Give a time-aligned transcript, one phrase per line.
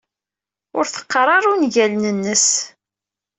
[0.77, 2.47] Ur teqqar ara ungalen-nnes.